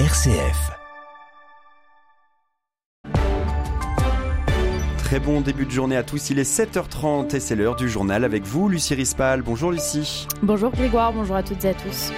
[0.00, 0.72] RCF.
[4.98, 8.24] Très bon début de journée à tous, il est 7h30 et c'est l'heure du journal
[8.24, 9.42] avec vous, Lucie Rispal.
[9.42, 10.26] Bonjour Lucie.
[10.42, 12.10] Bonjour Grégoire, bonjour à toutes et à tous.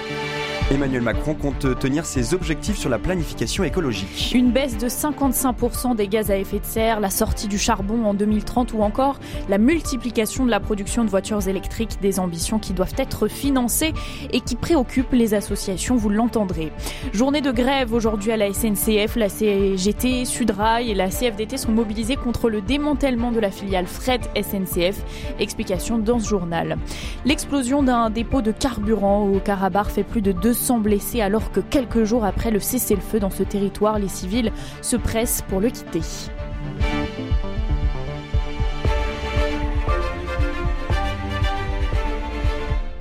[0.69, 4.33] Emmanuel Macron compte tenir ses objectifs sur la planification écologique.
[4.35, 8.13] Une baisse de 55% des gaz à effet de serre, la sortie du charbon en
[8.13, 12.95] 2030 ou encore la multiplication de la production de voitures électriques, des ambitions qui doivent
[12.97, 13.93] être financées
[14.33, 16.73] et qui préoccupent les associations, vous l'entendrez.
[17.13, 22.17] Journée de grève aujourd'hui à la SNCF, la CGT, Sudrail et la CFDT sont mobilisés
[22.17, 25.01] contre le démantèlement de la filiale Fret SNCF.
[25.39, 26.77] Explication dans ce journal.
[27.23, 31.59] L'explosion d'un dépôt de carburant au Karabakh fait plus de 200 200 blessés alors que
[31.59, 36.01] quelques jours après le cessez-le-feu dans ce territoire, les civils se pressent pour le quitter.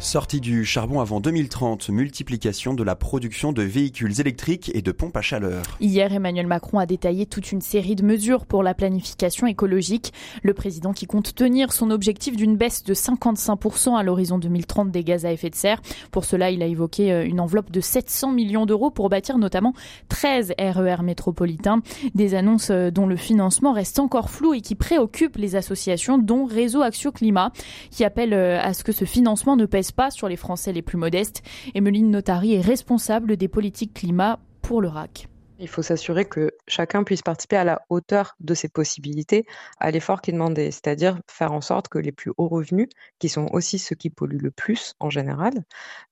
[0.07, 5.17] Sortie du charbon avant 2030, multiplication de la production de véhicules électriques et de pompes
[5.17, 5.65] à chaleur.
[5.81, 10.13] Hier, Emmanuel Macron a détaillé toute une série de mesures pour la planification écologique.
[10.45, 15.03] Le président qui compte tenir son objectif d'une baisse de 55% à l'horizon 2030 des
[15.03, 15.83] gaz à effet de serre.
[16.13, 19.75] Pour cela, il a évoqué euh, une enveloppe de 700 millions d'euros pour bâtir notamment
[20.09, 21.83] 13 RER métropolitains.
[22.15, 26.45] Des annonces euh, dont le financement reste encore flou et qui préoccupent les associations, dont
[26.45, 27.51] Réseau Action Climat,
[27.91, 30.83] qui appellent euh, à ce que ce financement ne pèse pas sur les Français les
[30.83, 31.43] plus modestes.
[31.75, 35.29] Emeline Notari est responsable des politiques climat pour le RAC.
[35.59, 39.47] Il faut s'assurer que chacun puisse participer à la hauteur de ses possibilités
[39.79, 43.31] à l'effort qui est demandé, c'est-à-dire faire en sorte que les plus hauts revenus, qui
[43.31, 45.65] sont aussi ceux qui polluent le plus en général,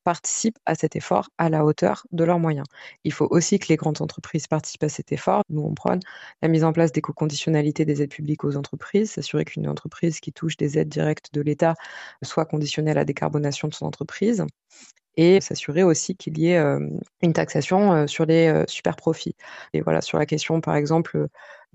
[0.03, 2.67] participent à cet effort à la hauteur de leurs moyens.
[3.05, 5.43] Il faut aussi que les grandes entreprises participent à cet effort.
[5.51, 6.01] Nous, on prône
[6.41, 10.33] la mise en place des co-conditionnalités des aides publiques aux entreprises, s'assurer qu'une entreprise qui
[10.33, 11.75] touche des aides directes de l'État
[12.23, 14.47] soit conditionnée à la décarbonation de son entreprise
[15.17, 16.63] et s'assurer aussi qu'il y ait
[17.23, 19.37] une taxation sur les super profits.
[19.73, 21.29] Et voilà, sur la question, par exemple,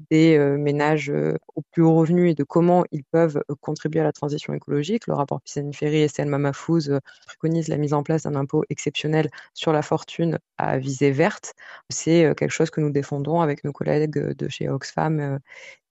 [0.09, 1.11] des ménages
[1.55, 5.07] aux plus hauts revenus et de comment ils peuvent contribuer à la transition écologique.
[5.07, 9.73] Le rapport Pisani-Ferry et Selma Mahfouz préconisent la mise en place d'un impôt exceptionnel sur
[9.73, 11.53] la fortune à visée verte.
[11.89, 15.39] C'est quelque chose que nous défendons avec nos collègues de chez Oxfam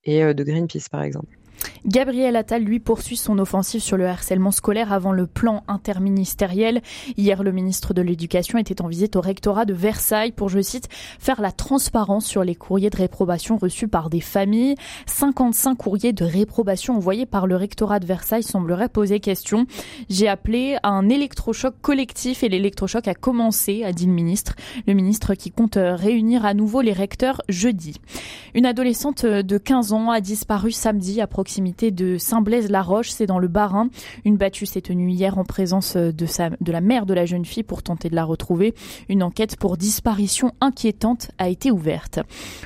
[0.04, 1.36] et de Greenpeace, par exemple.
[1.86, 6.82] Gabriel Attal, lui, poursuit son offensive sur le harcèlement scolaire avant le plan interministériel.
[7.16, 10.88] Hier, le ministre de l'Éducation était en visite au rectorat de Versailles pour, je cite,
[11.18, 14.74] faire la transparence sur les courriers de réprobation reçus par des familles.
[15.06, 19.66] 55 courriers de réprobation envoyés par le rectorat de Versailles sembleraient poser question.
[20.10, 24.54] J'ai appelé à un électrochoc collectif et l'électrochoc a commencé, a dit le ministre.
[24.86, 28.00] Le ministre qui compte réunir à nouveau les recteurs jeudi.
[28.54, 33.48] Une adolescente de 15 ans a disparu samedi à proximité de Saint-Blaise-la-Roche, c'est dans le
[33.48, 33.88] Bas-Rhin.
[34.24, 37.44] Une battue s'est tenue hier en présence de, sa, de la mère de la jeune
[37.44, 38.74] fille pour tenter de la retrouver.
[39.08, 42.20] Une enquête pour disparition inquiétante a été ouverte.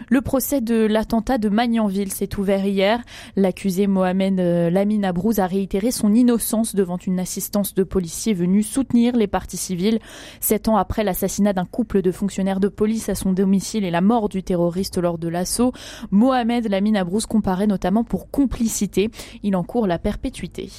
[0.08, 3.00] Le procès de l'attentat de Magnanville s'est ouvert hier.
[3.36, 8.68] L'accusé Mohamed euh, Lamine Abrouz a réitéré son innocence devant une assistance de policiers venus
[8.68, 10.00] soutenir les parties civiles.
[10.40, 14.00] Sept ans après l'assassinat d'un couple de fonctionnaires de police à son domicile et la
[14.00, 15.72] mort du terroriste lors de l'assaut,
[16.10, 18.30] Mohamed Lamine Abrouz comparait notamment pour
[18.72, 19.10] complicité
[19.42, 20.70] il encourt la perpétuité.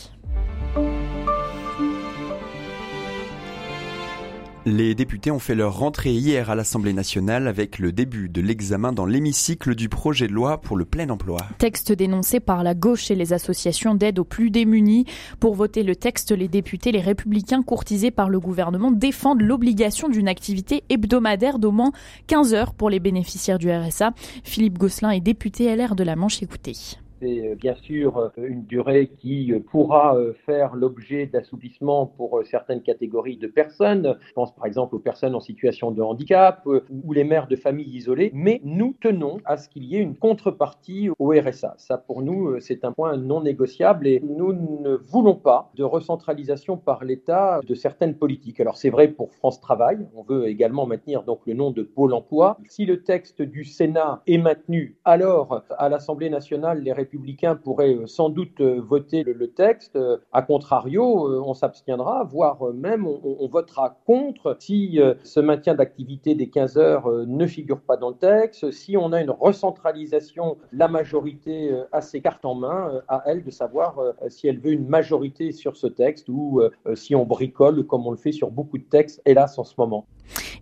[4.65, 8.93] Les députés ont fait leur rentrée hier à l'Assemblée nationale avec le début de l'examen
[8.93, 11.37] dans l'hémicycle du projet de loi pour le plein emploi.
[11.57, 15.05] Texte dénoncé par la gauche et les associations d'aide aux plus démunis.
[15.41, 20.29] Pour voter le texte, les députés, les républicains courtisés par le gouvernement défendent l'obligation d'une
[20.29, 21.91] activité hebdomadaire d'au moins
[22.27, 24.13] 15 heures pour les bénéficiaires du RSA.
[24.45, 26.41] Philippe Gosselin est député LR de la Manche.
[26.41, 26.77] Écoutez
[27.23, 32.81] c'est euh, bien sûr euh, une durée qui euh, pourra faire l'objet d'assouplissement pour certaines
[32.81, 34.17] catégories de personnes.
[34.27, 37.95] Je pense par exemple aux personnes en situation de handicap ou les mères de familles
[37.95, 38.31] isolées.
[38.33, 41.75] Mais nous tenons à ce qu'il y ait une contrepartie au RSA.
[41.77, 46.77] Ça, pour nous, c'est un point non négociable et nous ne voulons pas de recentralisation
[46.77, 48.59] par l'État de certaines politiques.
[48.59, 50.05] Alors c'est vrai pour France Travail.
[50.15, 52.57] On veut également maintenir donc le nom de Pôle Emploi.
[52.67, 57.95] Si le texte du Sénat est maintenu, alors à l'Assemblée nationale, les républicains républicains pourraient
[57.95, 59.95] euh, sans doute euh, voter le, texte.
[59.95, 61.03] Euh, a contrario,
[61.45, 67.45] on s'abstiendra, voire même on, votera contre si ce maintien d'activité des 15 heures ne
[67.45, 72.45] figure pas dans le texte, si on a une recentralisation, la majorité a ses cartes
[72.45, 73.99] en main, à elle de savoir
[74.29, 76.61] si elle veut une majorité sur ce texte ou
[76.95, 80.05] si on bricole comme on le fait sur beaucoup de textes, hélas en ce moment.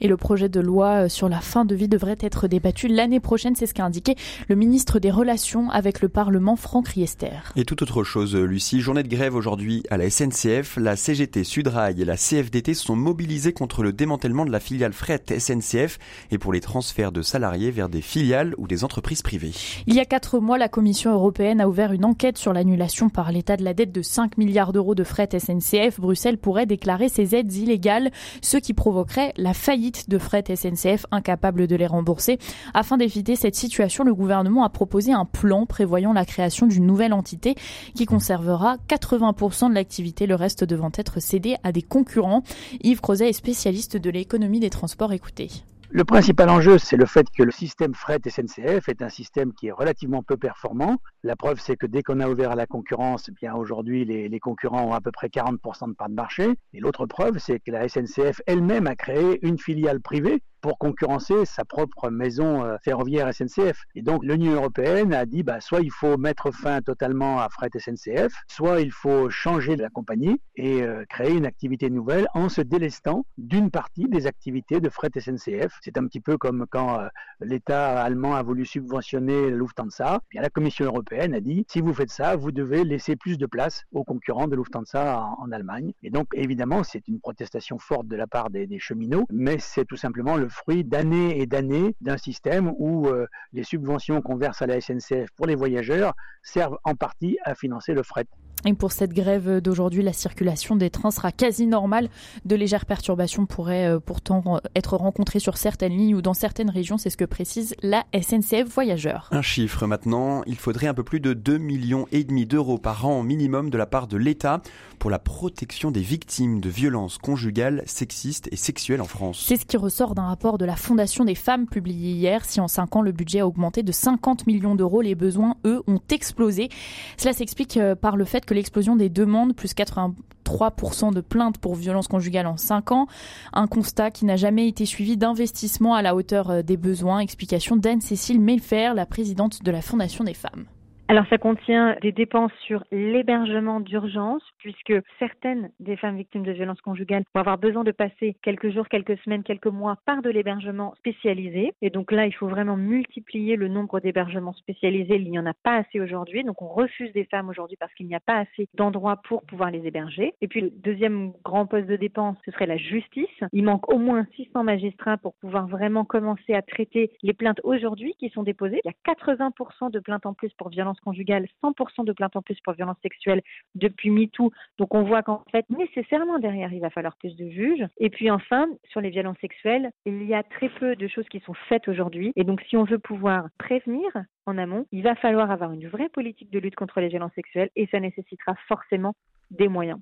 [0.01, 3.19] Et le projet de loi euh, sur la fin de vie devrait être débattu l'année
[3.19, 4.15] prochaine, c'est ce qu'a indiqué
[4.47, 7.39] le ministre des Relations avec le Parlement, Franck Riester.
[7.55, 12.01] Et tout autre chose, Lucie, journée de grève aujourd'hui à la SNCF, la CGT, Sudrail
[12.01, 15.99] et la CFDT sont mobilisés contre le démantèlement de la filiale fret SNCF
[16.31, 19.51] et pour les transferts de salariés vers des filiales ou des entreprises privées.
[19.87, 23.31] Il y a quatre mois, la Commission européenne a ouvert une enquête sur l'annulation par
[23.31, 25.99] l'État de la dette de 5 milliards d'euros de fret SNCF.
[25.99, 28.11] Bruxelles pourrait déclarer ces aides illégales,
[28.41, 32.39] ce qui provoquerait la faillite de fret SNCF incapable de les rembourser.
[32.73, 37.13] Afin d'éviter cette situation, le gouvernement a proposé un plan prévoyant la création d'une nouvelle
[37.13, 37.55] entité
[37.95, 42.43] qui conservera 80% de l'activité, le reste devant être cédé à des concurrents.
[42.81, 45.13] Yves Crozet est spécialiste de l'économie des transports.
[45.13, 45.49] Écoutez.
[45.93, 49.67] Le principal enjeu, c'est le fait que le système fret SNCF est un système qui
[49.67, 50.99] est relativement peu performant.
[51.21, 54.29] La preuve, c'est que dès qu'on a ouvert à la concurrence, eh bien aujourd'hui, les,
[54.29, 56.53] les, concurrents ont à peu près 40% de part de marché.
[56.71, 61.45] Et l'autre preuve, c'est que la SNCF elle-même a créé une filiale privée pour concurrencer
[61.45, 63.83] sa propre maison euh, ferroviaire SNCF.
[63.95, 67.69] Et donc l'Union européenne a dit bah, soit il faut mettre fin totalement à Fret
[67.77, 72.61] SNCF, soit il faut changer la compagnie et euh, créer une activité nouvelle en se
[72.61, 75.79] délestant d'une partie des activités de Fret SNCF.
[75.81, 77.07] C'est un petit peu comme quand euh,
[77.41, 80.19] l'État allemand a voulu subventionner Lufthansa.
[80.33, 83.45] Eh la Commission européenne a dit si vous faites ça, vous devez laisser plus de
[83.45, 85.91] place aux concurrents de Lufthansa en, Allemagne.
[86.03, 89.85] Et donc évidemment, c'est une protestation forte de la part des, des cheminots, mais c'est
[89.85, 94.61] tout simplement le fruit d'années et d'années d'un système où euh, les subventions qu'on verse
[94.61, 96.13] à la SNCF pour les voyageurs
[96.43, 98.25] servent en partie à financer le fret.
[98.65, 102.09] Et pour cette grève d'aujourd'hui, la circulation des trains sera quasi normale.
[102.45, 106.97] De légères perturbations pourraient euh, pourtant être rencontrées sur certaines lignes ou dans certaines régions,
[106.97, 109.29] c'est ce que précise la SNCF Voyageurs.
[109.31, 113.05] Un chiffre maintenant, il faudrait un peu plus de 2 millions et demi d'euros par
[113.05, 114.61] an minimum de la part de l'État
[114.99, 119.43] pour la protection des victimes de violences conjugales, sexistes et sexuelles en France.
[119.47, 122.45] C'est ce qui ressort d'un rapport de la Fondation des femmes publié hier.
[122.45, 125.81] Si en 5 ans le budget a augmenté de 50 millions d'euros, les besoins, eux,
[125.87, 126.69] ont explosé.
[127.17, 131.75] Cela s'explique euh, par le fait que l'explosion des demandes, plus 83% de plaintes pour
[131.75, 133.07] violences conjugales en 5 ans,
[133.53, 137.19] un constat qui n'a jamais été suivi d'investissement à la hauteur euh, des besoins.
[137.19, 140.65] Explication d'Anne-Cécile Melfer, la présidente de la Fondation des femmes.
[141.11, 146.79] Alors ça contient des dépenses sur l'hébergement d'urgence, puisque certaines des femmes victimes de violences
[146.79, 150.95] conjugales vont avoir besoin de passer quelques jours, quelques semaines, quelques mois par de l'hébergement
[150.95, 151.73] spécialisé.
[151.81, 155.17] Et donc là, il faut vraiment multiplier le nombre d'hébergements spécialisés.
[155.17, 156.45] Il n'y en a pas assez aujourd'hui.
[156.45, 159.69] Donc on refuse des femmes aujourd'hui parce qu'il n'y a pas assez d'endroits pour pouvoir
[159.69, 160.33] les héberger.
[160.39, 163.27] Et puis le deuxième grand poste de dépense, ce serait la justice.
[163.51, 168.15] Il manque au moins 600 magistrats pour pouvoir vraiment commencer à traiter les plaintes aujourd'hui
[168.17, 168.79] qui sont déposées.
[168.85, 172.41] Il y a 80% de plaintes en plus pour violences conjugale, 100% de plaintes en
[172.41, 173.41] plus pour violences sexuelles
[173.75, 174.51] depuis MeToo.
[174.77, 177.85] Donc on voit qu'en fait, nécessairement derrière, il va falloir plus de juges.
[177.97, 181.39] Et puis enfin, sur les violences sexuelles, il y a très peu de choses qui
[181.41, 182.31] sont faites aujourd'hui.
[182.35, 184.09] Et donc si on veut pouvoir prévenir
[184.45, 187.69] en amont, il va falloir avoir une vraie politique de lutte contre les violences sexuelles
[187.75, 189.13] et ça nécessitera forcément
[189.49, 189.99] des moyens.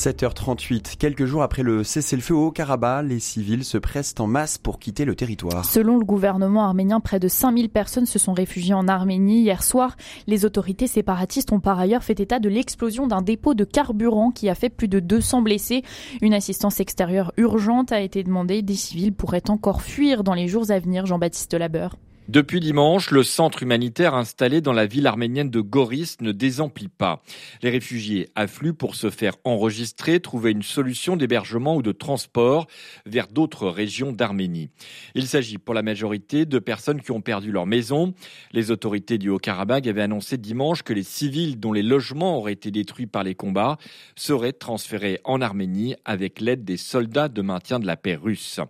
[0.00, 4.78] 7h38, quelques jours après le cessez-le-feu au Karabakh, les civils se pressent en masse pour
[4.78, 5.62] quitter le territoire.
[5.66, 9.42] Selon le gouvernement arménien, près de 5000 personnes se sont réfugiées en Arménie.
[9.42, 13.64] Hier soir, les autorités séparatistes ont par ailleurs fait état de l'explosion d'un dépôt de
[13.64, 15.82] carburant qui a fait plus de 200 blessés.
[16.22, 18.62] Une assistance extérieure urgente a été demandée.
[18.62, 21.96] Des civils pourraient encore fuir dans les jours à venir, Jean-Baptiste Labeur.
[22.30, 27.24] Depuis dimanche, le centre humanitaire installé dans la ville arménienne de Goris ne désemplit pas.
[27.60, 32.68] Les réfugiés affluent pour se faire enregistrer, trouver une solution d'hébergement ou de transport
[33.04, 34.70] vers d'autres régions d'Arménie.
[35.16, 38.14] Il s'agit pour la majorité de personnes qui ont perdu leur maison.
[38.52, 42.70] Les autorités du Haut-Karabakh avaient annoncé dimanche que les civils dont les logements auraient été
[42.70, 43.76] détruits par les combats
[44.14, 48.60] seraient transférés en Arménie avec l'aide des soldats de maintien de la paix russe.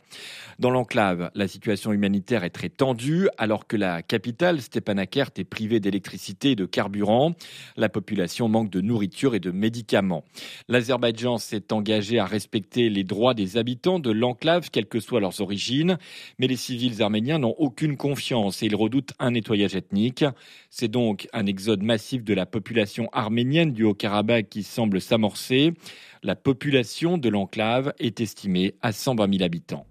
[0.59, 5.81] Dans l'enclave, la situation humanitaire est très tendue alors que la capitale, Stepanakert, est privée
[5.81, 7.35] d'électricité et de carburant.
[7.77, 10.23] La population manque de nourriture et de médicaments.
[10.69, 15.41] L'Azerbaïdjan s'est engagé à respecter les droits des habitants de l'enclave, quelles que soient leurs
[15.41, 15.99] origines,
[16.39, 20.25] mais les civils arméniens n'ont aucune confiance et ils redoutent un nettoyage ethnique.
[20.71, 25.75] C'est donc un exode massif de la population arménienne du Haut-Karabakh qui semble s'amorcer.
[26.23, 29.87] La population de l'enclave est estimée à 120 000 habitants.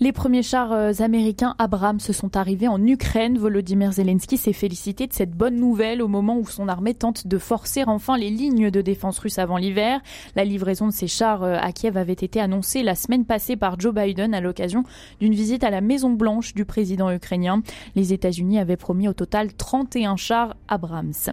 [0.00, 3.36] Les premiers chars euh, américains Abrams sont arrivés en Ukraine.
[3.36, 7.36] Volodymyr Zelensky s'est félicité de cette bonne nouvelle au moment où son armée tente de
[7.36, 10.00] forcer enfin les lignes de défense russes avant l'hiver.
[10.36, 13.80] La livraison de ces chars euh, à Kiev avait été annoncée la semaine passée par
[13.80, 14.84] Joe Biden à l'occasion
[15.18, 17.62] d'une visite à la Maison Blanche du président ukrainien.
[17.96, 21.32] Les États-Unis avaient promis au total 31 chars Abrams.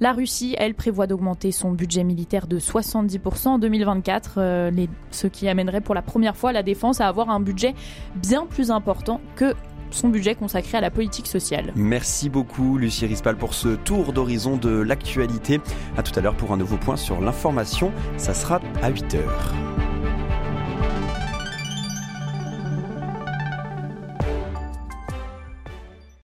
[0.00, 5.48] La Russie, elle, prévoit d'augmenter son budget militaire de 70% en 2024, euh, ce qui
[5.48, 7.74] amènerait pour la première fois la défense à avoir un budget
[8.14, 9.54] bien plus important que
[9.90, 11.72] son budget consacré à la politique sociale.
[11.76, 15.60] Merci beaucoup Lucie Rispal pour ce tour d'horizon de l'actualité.
[15.96, 17.92] À tout à l'heure pour un nouveau point sur l'information.
[18.16, 19.52] Ça sera à 8 heures.